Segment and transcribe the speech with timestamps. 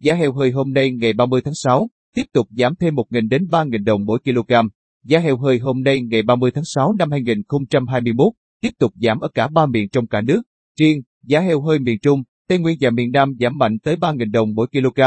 [0.00, 3.44] giá heo hơi hôm nay ngày 30 tháng 6 tiếp tục giảm thêm 1.000 đến
[3.50, 4.52] 3.000 đồng mỗi kg.
[5.04, 9.28] Giá heo hơi hôm nay ngày 30 tháng 6 năm 2021 tiếp tục giảm ở
[9.34, 10.42] cả ba miền trong cả nước.
[10.78, 14.30] Riêng, giá heo hơi miền Trung, Tây Nguyên và miền Nam giảm mạnh tới 3.000
[14.30, 15.00] đồng mỗi kg.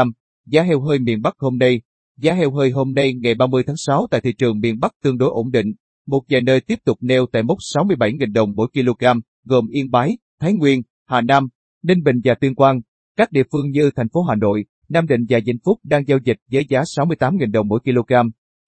[0.46, 1.80] Giá heo hơi miền Bắc hôm nay,
[2.18, 5.18] giá heo hơi hôm nay ngày 30 tháng 6 tại thị trường miền Bắc tương
[5.18, 5.72] đối ổn định.
[6.06, 9.04] Một vài nơi tiếp tục neo tại mốc 67.000 đồng mỗi kg,
[9.44, 11.48] gồm Yên Bái, Thái Nguyên, Hà Nam,
[11.82, 12.80] Ninh Bình và Tuyên Quang.
[13.16, 16.18] Các địa phương như thành phố Hà Nội, Nam Định và Vĩnh Phúc đang giao
[16.24, 18.14] dịch với giá 68.000 đồng mỗi kg.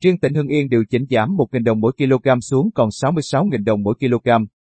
[0.05, 3.83] Riêng tỉnh Hưng Yên điều chỉnh giảm 1.000 đồng mỗi kg xuống còn 66.000 đồng
[3.83, 4.29] mỗi kg.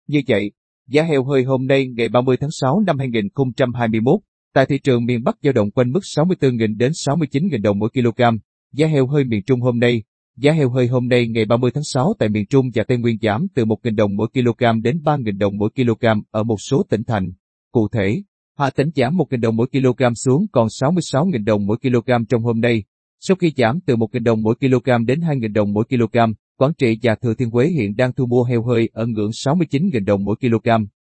[0.08, 0.52] Như vậy,
[0.88, 4.20] giá heo hơi hôm nay ngày 30 tháng 6 năm 2021
[4.54, 8.22] tại thị trường miền Bắc dao động quanh mức 64.000 đến 69.000 đồng mỗi kg.
[8.72, 10.02] Giá heo hơi miền Trung hôm nay,
[10.36, 13.18] giá heo hơi hôm nay ngày 30 tháng 6 tại miền Trung và Tây Nguyên
[13.22, 17.02] giảm từ 1.000 đồng mỗi kg đến 3.000 đồng mỗi kg ở một số tỉnh
[17.04, 17.32] thành.
[17.72, 18.22] Cụ thể,
[18.60, 22.60] Hà Tĩnh giảm 1.000 đồng mỗi kg xuống còn 66.000 đồng mỗi kg trong hôm
[22.60, 22.84] nay.
[23.20, 26.18] Sau khi giảm từ 1.000 đồng mỗi kg đến 2.000 đồng mỗi kg,
[26.56, 30.04] Quảng Trị và Thừa Thiên Huế hiện đang thu mua heo hơi ở ngưỡng 69.000
[30.04, 30.68] đồng mỗi kg.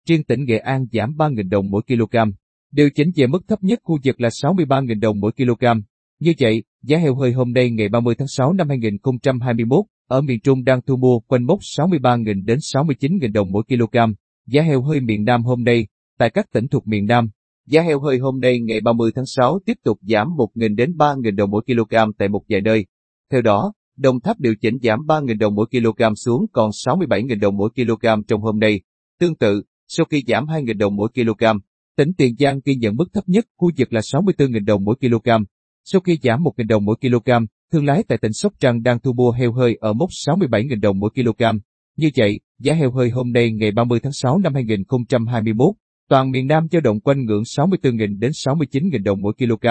[0.09, 2.17] Riêng tỉnh Nghệ An giảm 3.000 đồng mỗi kg.
[2.73, 5.65] Điều chỉnh về mức thấp nhất khu vực là 63.000 đồng mỗi kg.
[6.21, 10.41] Như vậy, giá heo hơi hôm nay ngày 30 tháng 6 năm 2021 ở miền
[10.41, 13.99] Trung đang thu mua quanh mốc 63.000 đến 69.000 đồng mỗi kg.
[14.47, 15.87] Giá heo hơi miền Nam hôm nay
[16.19, 17.29] tại các tỉnh thuộc miền Nam,
[17.67, 21.37] giá heo hơi hôm nay ngày 30 tháng 6 tiếp tục giảm 1.000 đến 3.000
[21.37, 22.87] đồng mỗi kg tại một vài nơi.
[23.31, 27.57] Theo đó, Đồng Tháp điều chỉnh giảm 3.000 đồng mỗi kg xuống còn 67.000 đồng
[27.57, 28.81] mỗi kg trong hôm nay.
[29.21, 31.45] Tương tự, sau khi giảm 2.000 đồng mỗi kg,
[31.97, 35.31] tỉnh Tiền Giang ghi nhận mức thấp nhất khu vực là 64.000 đồng mỗi kg.
[35.85, 37.31] Sau khi giảm 1.000 đồng mỗi kg,
[37.73, 40.99] thương lái tại tỉnh Sóc Trăng đang thu mua heo hơi ở mốc 67.000 đồng
[40.99, 41.45] mỗi kg.
[41.97, 45.75] Như vậy, giá heo hơi hôm nay ngày 30 tháng 6 năm 2021
[46.13, 49.67] Toàn miền Nam dao động quanh ngưỡng 64.000 đến 69.000 đồng mỗi kg.